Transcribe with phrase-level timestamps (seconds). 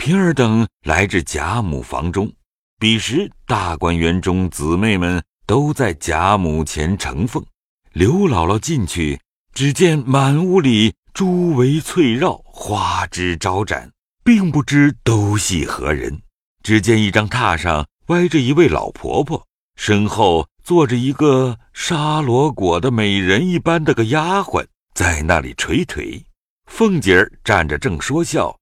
[0.00, 2.32] 平儿等来至贾母房中，
[2.78, 7.44] 彼时大观园中姊妹们都在贾母前承奉。
[7.92, 9.20] 刘姥姥进去，
[9.52, 13.92] 只见满屋里珠围翠绕，花枝招展，
[14.24, 16.22] 并不知都系何人。
[16.62, 19.46] 只见一张榻上歪着一位老婆婆，
[19.76, 26.24] 身后坐着一个沙罗裹的美人一般的个丫鬟，在那里捶腿。
[26.64, 28.56] 凤姐儿站着正说笑，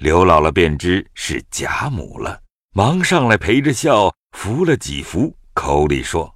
[0.00, 2.40] 刘姥姥便知是贾母了，
[2.72, 6.34] 忙上来陪着笑，扶了几扶，口里说。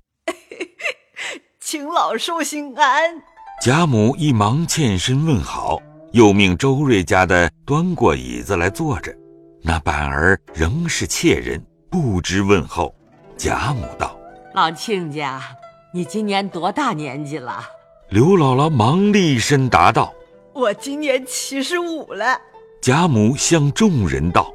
[1.60, 3.14] 请老寿星安。
[3.62, 5.80] 贾母一忙欠身问好，
[6.12, 9.10] 又命周瑞家的端过椅子来坐着。
[9.62, 12.94] 那板儿仍是怯人，不知问候。
[13.34, 14.14] 贾母道
[14.52, 15.40] ：“老亲家，
[15.94, 17.64] 你今年多大年纪了？”
[18.12, 20.12] 刘姥姥忙立身答道
[20.52, 22.38] ：“我今年七十五了。”
[22.84, 24.52] 贾母向众人道：“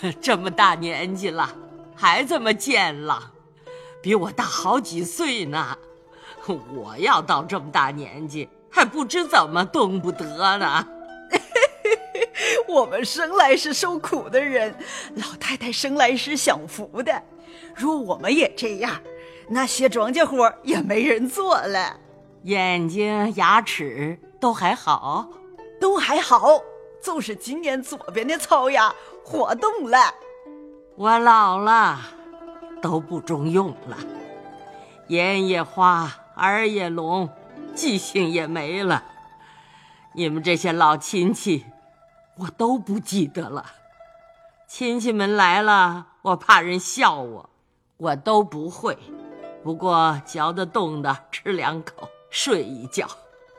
[0.22, 1.52] 这么大年纪了，
[1.96, 3.20] 还这么健朗，
[4.00, 5.76] 比我大好几岁呢。
[6.46, 10.86] ”我要到这么大年纪，还不知怎么动不得呢。
[12.70, 14.72] 我们生来是受苦的人，
[15.16, 17.20] 老太太生来是享福的。
[17.74, 18.96] 若我们也这样，
[19.48, 21.96] 那些庄稼活也没人做了。
[22.44, 25.28] 眼睛、牙齿都还好，
[25.80, 26.60] 都还好，
[27.02, 29.98] 就是今年左边的槽牙活动了。
[30.96, 32.00] 我老了，
[32.80, 33.96] 都不中用了，
[35.08, 36.10] 眼也花。
[36.34, 37.28] 耳也聋，
[37.74, 39.04] 记性也没了。
[40.14, 41.66] 你们这些老亲戚，
[42.38, 43.66] 我都不记得了。
[44.66, 47.50] 亲戚们来了，我怕人笑我，
[47.98, 48.96] 我都不会。
[49.62, 53.06] 不过嚼得动的吃两口，睡一觉；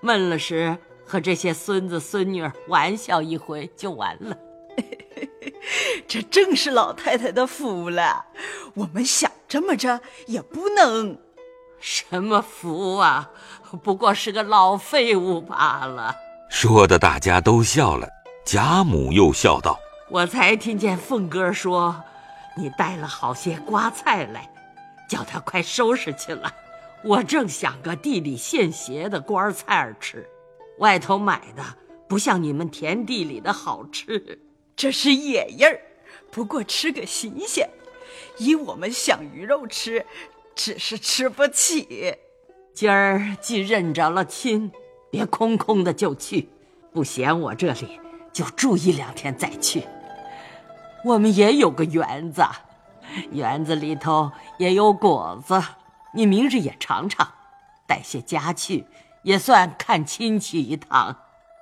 [0.01, 4.37] 闷了时和这些孙子孙女玩笑一回就完了。
[6.07, 8.25] 这正是老太太的福了。
[8.75, 11.17] 我们想这么着也不能。
[11.79, 13.29] 什么福啊！
[13.83, 16.15] 不过是个老废物罢了。
[16.49, 18.07] 说的大家都笑了。
[18.45, 19.79] 贾母又笑道
[20.09, 22.01] ：“我才听见凤哥说，
[22.55, 24.49] 你带了好些瓜菜来，
[25.09, 26.53] 叫他快收拾去了。
[27.03, 30.25] 我正想个地里现结的瓜菜儿吃，
[30.79, 31.63] 外头买的
[32.07, 34.41] 不像你们田地里的好吃。
[34.75, 35.81] 这是野味儿，
[36.31, 37.69] 不过吃个新鲜。
[38.37, 40.05] 依我们想鱼肉吃。”
[40.55, 42.15] 只是吃不起，
[42.75, 44.71] 今儿既认着了亲，
[45.09, 46.47] 别空空的就去，
[46.91, 47.99] 不嫌我这里
[48.31, 49.83] 就住一两天再去。
[51.03, 52.45] 我们也有个园子，
[53.31, 55.59] 园子里头也有果子，
[56.13, 57.27] 你明日也尝尝，
[57.87, 58.85] 带些家去，
[59.23, 61.17] 也算看亲戚一趟。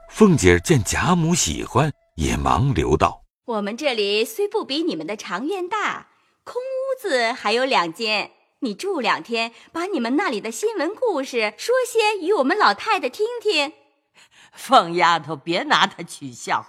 [0.10, 6.08] 凤姐见贾母喜欢，也忙留道：“我们这里虽不比你们的长院大，
[6.44, 8.32] 空屋子还有两间。”
[8.64, 13.74] 你住两天，把你们那里的新闻故事说些与我们老太太听听。
[14.54, 16.68] 凤丫头，别拿她取笑，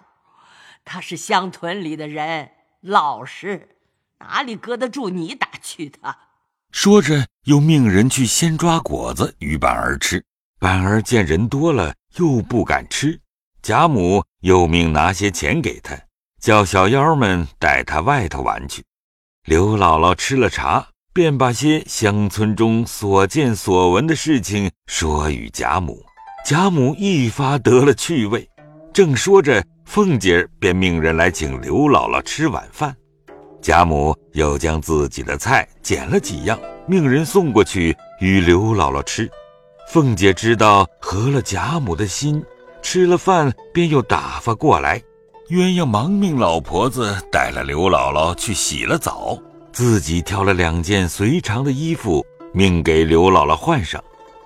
[0.87, 3.77] 她是乡屯里的人，老实，
[4.21, 6.17] 哪里搁得住你打趣她？
[6.71, 10.25] 说着，又命人去先抓果子与板儿吃。
[10.63, 13.19] 板儿见人多了，又不敢吃。
[13.63, 15.99] 贾母又命拿些钱给他，
[16.41, 18.81] 叫小妖们带他外头玩去。
[19.45, 20.87] 刘姥姥吃了茶。
[21.15, 26.03] 便把些乡村中所见所闻的事情说与贾母，
[26.43, 28.49] 贾母一发得了趣味。
[28.95, 32.97] 正说着，凤姐儿便命人来请刘姥姥吃晚饭。
[33.61, 39.31] 贾母又将自己的菜捡了几样，命人送过去与刘姥姥吃。
[39.93, 42.43] 凤姐知道合了贾母的心，
[42.81, 44.99] 吃了饭便又打发过来，
[45.51, 49.39] 鸳鸯忙命老婆子带了刘姥姥去洗了澡。
[49.71, 54.03] 自己挑了两件随常的衣服，命给刘姥姥换上。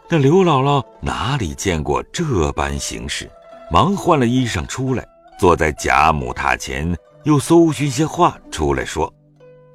[0.08, 3.30] 那刘姥姥哪里见过这般形式，
[3.70, 5.06] 忙换了衣裳出来，
[5.38, 6.92] 坐在贾母榻前，
[7.22, 9.14] 又搜寻些话出来说。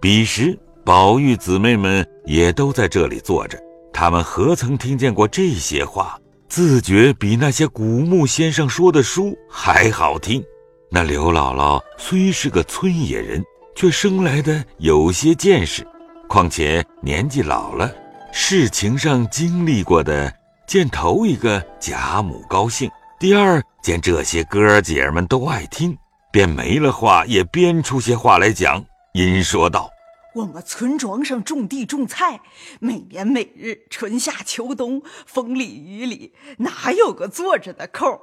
[0.02, 3.58] 彼时宝玉姊妹们也都在这里坐着，
[3.94, 6.18] 他们何曾听见过这些话？
[6.48, 10.44] 自觉比那些古墓先生说的书还好听。
[10.90, 13.44] 那刘姥姥虽是个村野人。
[13.74, 15.88] 却生来的有些见识，
[16.28, 17.90] 况且年纪老了，
[18.32, 20.32] 事情上经历过的，
[20.68, 25.98] 见头一个贾母高兴，第二见这些哥姐们都爱听，
[26.34, 28.84] 便没了话也编出些话来讲。
[29.14, 29.90] 因说道
[30.34, 32.40] ：“我们村庄上种地种菜，
[32.80, 38.20] 每年每日，春夏秋冬，风里雨里，哪有个坐着的空？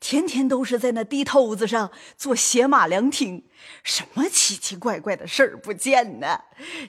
[0.00, 3.44] 天天都是在那地头子上做歇马凉亭，
[3.84, 6.40] 什么奇奇怪怪的事儿不见呢？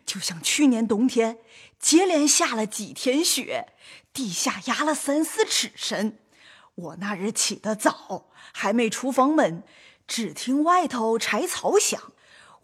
[0.06, 1.40] 就像去年冬天，
[1.78, 3.74] 接连下了几天雪，
[4.14, 6.18] 地下压了三四尺深。
[6.76, 9.64] 我那日起得早，还没出房门，
[10.08, 12.11] 只听外头柴草响。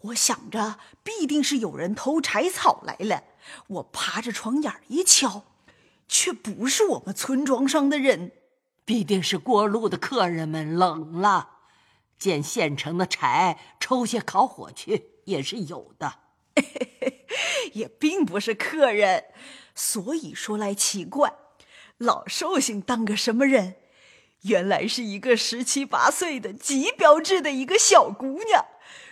[0.02, 3.24] 我想着必定是有人偷柴草来了，
[3.66, 5.44] 我爬着床沿一瞧，
[6.06, 8.32] 却不是我们村庄上的人。
[8.84, 11.50] 必定是过路的客人们冷了，
[12.18, 16.14] 见现成的柴抽些烤火去也是有的，
[17.74, 19.24] 也并不是客人，
[19.74, 21.34] 所以说来奇怪，
[21.98, 23.74] 老寿星当个什么人？
[24.42, 28.64] 原来是一个十七八岁的极标致的一个小姑娘，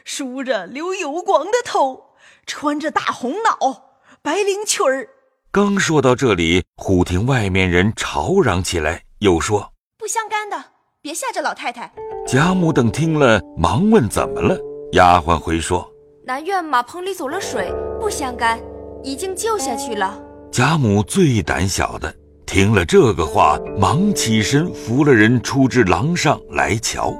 [0.04, 2.14] 梳着留油光的头，
[2.46, 3.82] 穿着大红袄、
[4.22, 5.08] 白领裙儿。
[5.50, 9.02] 刚说到这里，忽听外面人吵嚷起来。
[9.20, 10.62] 又说：“不相干的，
[11.00, 11.90] 别吓着老太太。”
[12.28, 14.58] 贾母等听了，忙问：“怎么了？”
[14.92, 15.90] 丫鬟回说
[16.26, 18.60] ：“南院马棚里走了水，不相干，
[19.02, 22.14] 已经救下去了。”贾母最胆小的，
[22.46, 27.14] 听了这个话，忙起身扶了人出至廊上来瞧。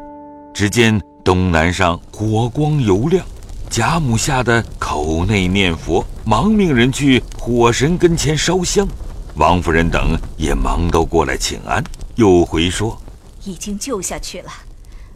[0.53, 3.27] 只见东南上火光油亮，
[3.69, 8.87] 贾母吓得口内念佛，忙命人去火神跟前烧香。
[9.35, 11.83] 王夫人等也忙都过来请安，
[12.15, 12.97] 又回说
[13.43, 14.53] ：“已经救下去了，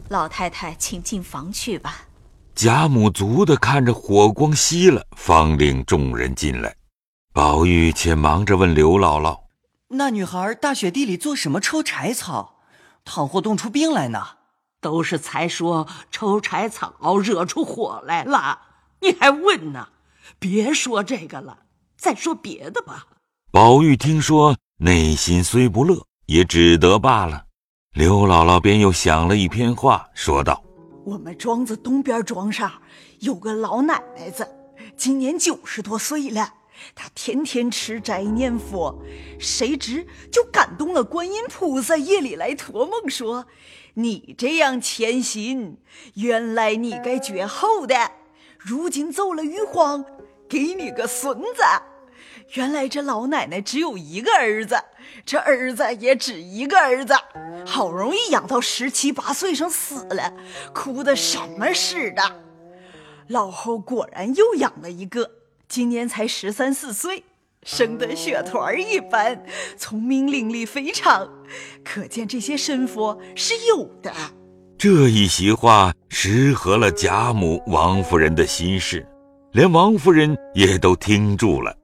[0.08, 1.98] 老太太请进房去吧。”
[2.56, 6.74] 贾母足的看着火光熄了，方令众人进来。
[7.32, 9.42] 宝玉且忙着问刘姥姥
[9.94, 12.56] ：“那女孩大雪地里做什么抽柴草？
[13.04, 14.39] 倘或冻出冰来呢？
[14.80, 18.60] 都是才说抽柴草惹出火来了，
[19.00, 19.88] 你还问呢？
[20.38, 21.58] 别说这个了，
[21.96, 23.06] 再说别的吧。”
[23.52, 27.46] 宝玉听说，内心虽不乐，也只得罢了。
[27.92, 30.62] 刘姥姥便又想了一篇话，说道
[31.04, 32.70] ：“我们庄子东边庄上
[33.18, 34.48] 有个老奶奶子，
[34.96, 36.54] 今年九十多岁了。
[36.94, 39.02] 她天天吃斋念佛，
[39.38, 43.46] 谁知就感动了观音菩萨，夜里来托梦说
[43.94, 45.78] ：‘你这样谦心，
[46.14, 48.12] 原来你该绝后的。
[48.58, 50.04] 如今奏了玉皇，
[50.48, 51.62] 给你个孙子。’”
[52.54, 54.82] 原来这老奶奶只有一个儿子，
[55.24, 57.14] 这儿子也只一个儿子，
[57.64, 60.32] 好容易养到十七八岁上死了，
[60.74, 62.22] 哭的什么似的。
[63.28, 65.30] 老后果然又养了一个，
[65.68, 67.22] 今年才十三四岁，
[67.66, 69.44] 生得雪团一般，
[69.76, 71.28] 聪明伶俐非常，
[71.84, 74.10] 可见这些神佛是有的。
[74.78, 79.06] 这一席话实合了贾母、王夫人的心事，
[79.52, 81.76] 连王夫人也都听住了。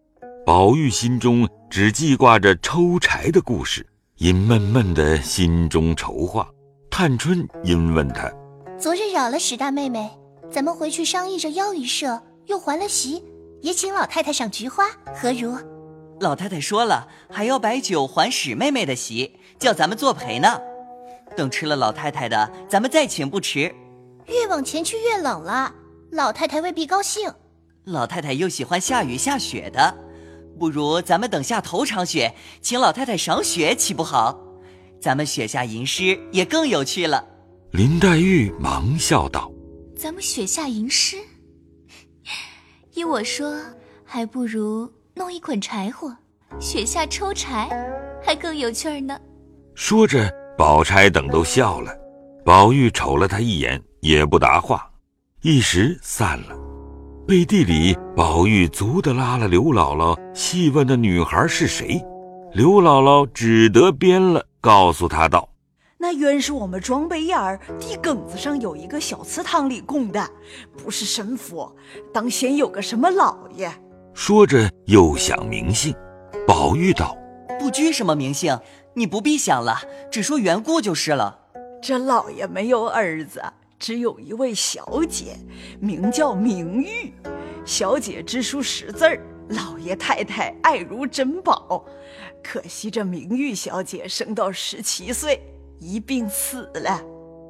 [0.46, 3.86] 宝玉心中只记挂着抽柴的故事，
[4.16, 6.48] 因闷闷的心中筹划。
[6.90, 8.32] 探春因问他
[8.80, 10.10] ：“昨日扰了史大妹妹，
[10.50, 13.22] 咱们回去商议着邀一社，又还了席，
[13.62, 15.56] 也请老太太赏菊花，何如？”
[16.20, 20.60] 老太太说了，还要摆酒还史妹妹的席，叫咱们作陪呢。
[21.36, 23.74] 等吃了老太太的，咱们再请不迟。
[24.26, 25.74] 越往前去越冷了，
[26.10, 27.30] 老太太未必高兴。
[27.84, 29.94] 老太太又喜欢下雨下雪的。
[30.58, 34.40] 不如咱们等下头场雪，请老太太赏雪，岂不好？
[34.98, 37.22] 咱们雪下吟诗也更有趣了。
[37.72, 39.52] 林黛玉忙笑道
[39.94, 41.18] ：“咱们雪下吟诗，
[42.96, 43.54] 依我说，
[44.06, 46.10] 还不如弄一捆柴火，
[46.58, 47.68] 雪下抽柴，
[48.24, 49.14] 还更有趣儿呢。”
[49.76, 51.94] 说着，宝钗等都笑了。
[52.42, 54.90] 宝玉瞅了他一眼，也不答话，
[55.42, 56.56] 一时散了。
[57.28, 62.02] 背地里，宝玉足的拉了刘姥姥，细问那女孩是谁。
[62.54, 65.46] 刘姥姥只得编了，告诉他道
[66.06, 70.30] ：“那原是我们庄北眼儿地埂子上有一个小祠堂里供的，
[70.76, 71.74] 不是神佛，
[72.14, 73.68] 当先有个什么老爷。”
[74.14, 75.92] 说着又想名姓。
[76.46, 77.18] 宝玉道
[77.58, 78.56] ：“不拘什么名姓，
[78.94, 81.40] 你不必想了，只说缘故就是了。
[81.82, 83.42] 这老爷没有儿子。”
[83.76, 85.36] 只有一位小姐，
[85.80, 87.12] 名叫明玉。
[87.64, 91.84] 小姐知书识字儿，老爷太太爱如珍宝。
[92.44, 95.42] 可惜这明玉小姐生到十七岁，
[95.78, 97.00] 一并死了。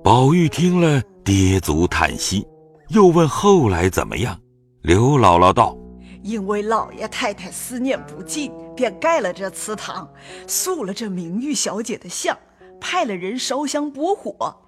[0.03, 2.47] 宝玉听了，跌足叹息，
[2.89, 4.39] 又问后来怎么样。
[4.83, 5.77] 刘姥姥道
[6.23, 10.09] ：“因为老爷太太思念不尽，便盖了这祠堂，
[10.47, 12.39] 塑了这明玉小姐的像，
[12.81, 14.63] 派了人烧香拨火。”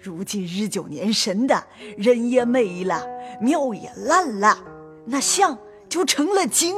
[0.00, 1.64] 如今日久年深的
[1.96, 3.02] 人也没了，
[3.40, 4.58] 庙也烂了，
[5.06, 6.76] 那像就成了精。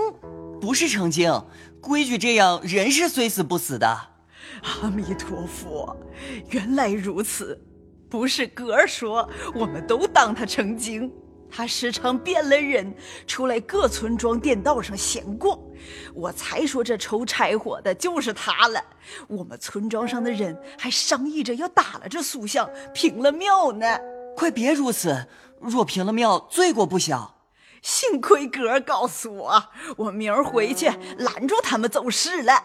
[0.60, 1.44] 不是成精，
[1.80, 4.15] 规矩这样，人是虽死不死的。
[4.62, 5.96] 阿弥陀佛，
[6.50, 7.60] 原来如此。
[8.08, 11.12] 不是哥儿说，我们都当他成精。
[11.48, 12.94] 他时常变了人，
[13.26, 15.58] 出来各村庄店道上闲逛。
[16.12, 18.82] 我才说这抽柴火的就是他了。
[19.28, 23.86] 我们村庄上的人还商议着要打了这塑像，平了庙呢。
[24.36, 25.26] 快别如此，
[25.60, 27.36] 若平了庙，罪过不小。
[27.80, 29.64] 幸亏哥儿告诉我，
[29.96, 32.60] 我明儿回去拦住他们走事了。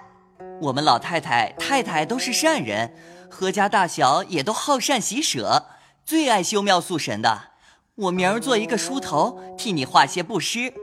[0.62, 2.94] 我们老太太、太太都是善人，
[3.30, 5.66] 何家大小也都好善喜舍，
[6.06, 7.52] 最爱修庙塑神的。
[7.96, 10.74] 我明儿做一个梳头，替你化些布施，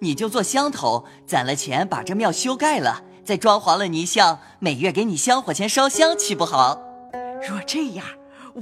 [0.00, 6.80] 你就做香头，攒了钱把这庙修盖了，再装潢了泥像，每月给你香火钱烧香，岂不好？
[7.46, 8.04] 若这样，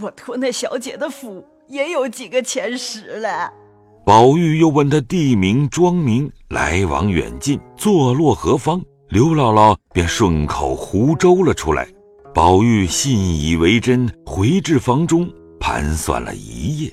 [0.00, 3.52] 我托那小姐的福，也有几个钱使了。
[4.04, 8.82] 宝玉又问他地名、庄名、来往远近、坐落何方，
[9.14, 11.86] 刘姥姥便顺口胡诌了出来。
[12.34, 15.30] 宝玉信以为真，回至房中
[15.60, 16.92] 盘算了一夜。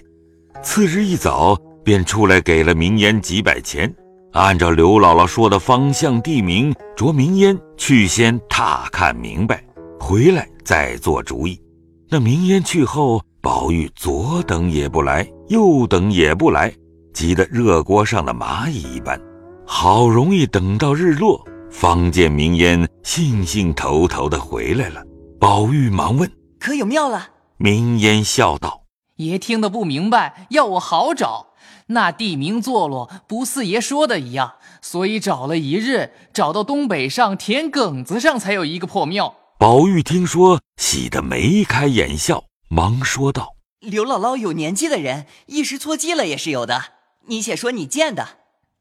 [0.61, 3.91] 次日一早，便出来给了明烟几百钱，
[4.33, 9.63] 按照刘姥姥说的方向、地名，着明烟去先踏看明白，
[9.99, 11.59] 回来再做主意。
[12.07, 16.71] 那明烟去后，宝玉左等也不来，右等也不来。
[17.15, 19.19] 急得热锅上的蚂蚁一般，
[19.65, 25.01] 好容易等到日落，方见明烟兴兴头头的回来了。
[25.39, 28.83] 宝玉忙问：“可有庙了？”明烟笑道
[29.17, 31.53] ：“爷听得不明白，要我好找。
[31.87, 46.83] 那地名坐落不似爷说的一样，所以找了一日，找到东北上田埂子上才有一个破庙。”宝玉听说，喜得眉开眼笑，忙说道：“刘姥姥有年纪的人，一时错记了也是有的。”
[47.27, 48.27] 你且说你见的，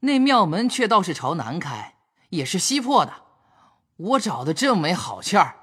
[0.00, 1.94] 那庙门却倒是朝南开，
[2.30, 3.12] 也是西破的。
[3.96, 5.56] 我找的正没好气儿，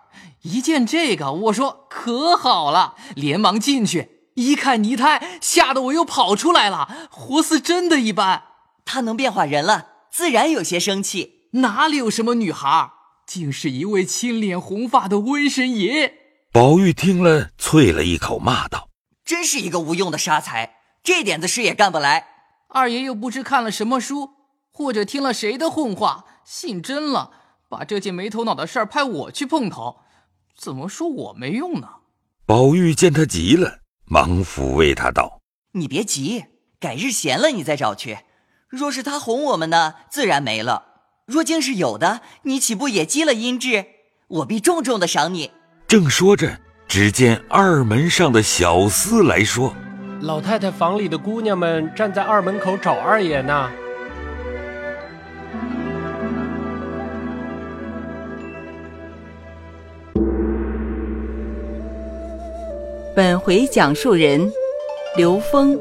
[0.43, 8.43] 一见这个，我说可好了，连忙进去一看泥胎，吓得我又跑出来了，活似真的一般。
[8.85, 11.49] 他能变化人了，自然有些生气。
[11.53, 12.91] 哪里有什么女孩，
[13.25, 16.13] 竟是一位青脸红发的瘟神爷。
[16.51, 18.89] 宝玉听了，啐了一口，骂道
[19.25, 22.27] ：“真是一个无用的杀才，这点子事也干不来。”
[22.69, 24.31] 二爷又不知看了什么书，
[24.71, 27.31] 或者听了谁的混话，信真了，
[27.67, 29.97] 把这件没头脑的事儿派我去碰头，
[30.57, 31.89] 怎么说我没用呢？
[32.45, 35.41] 宝玉见他急了，忙抚慰他道
[35.75, 36.45] ：“你别急，
[36.79, 38.19] 改日闲了你再找去。
[38.69, 40.83] 若是他哄我们呢，自然没了；
[41.25, 43.85] 若竟是有的，你岂不也积了阴质？
[44.29, 45.51] 我必重重的赏你。”
[45.85, 49.75] 正说着，只见二门上的小厮来说。
[50.21, 53.69] 老太太房里的姑娘们站在二门口找二爷呢。
[63.17, 64.53] 本回讲述人：
[65.15, 65.75] 刘峰。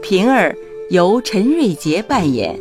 [0.00, 0.56] 平儿
[0.88, 2.58] 由陈瑞杰扮演，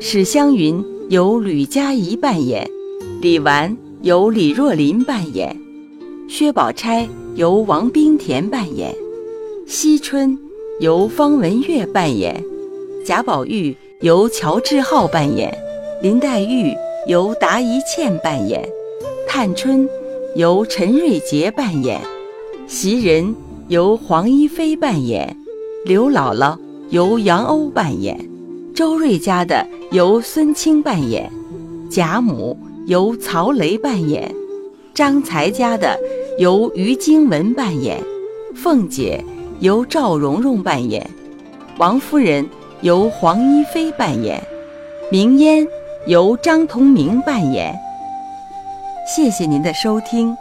[0.00, 2.66] 史湘云由吕佳怡扮演，
[3.20, 5.54] 李纨由李若琳扮演，
[6.26, 8.96] 薛宝钗由王冰田扮演。
[9.66, 10.38] 惜春
[10.80, 12.42] 由方文月扮演，
[13.04, 15.54] 贾宝玉由乔志浩扮演，
[16.00, 16.72] 林黛玉
[17.06, 18.66] 由达一茜扮演，
[19.28, 19.86] 探春
[20.34, 22.00] 由陈瑞杰扮演，
[22.66, 23.34] 袭人
[23.68, 25.36] 由黄一飞扮演，
[25.84, 26.58] 刘姥姥
[26.90, 28.18] 由杨欧扮演，
[28.74, 31.30] 周瑞家的由孙清扮演，
[31.88, 34.34] 贾母由曹雷扮演，
[34.92, 35.96] 张才家的
[36.38, 38.02] 由于经文扮演，
[38.54, 39.24] 凤姐。
[39.60, 41.08] 由赵蓉蓉扮演，
[41.78, 42.46] 王夫人
[42.82, 44.38] 由黄一飞扮演，
[45.10, 45.66] 明烟
[46.06, 47.74] 由张同明扮演。
[49.06, 50.36] 谢谢您的收听。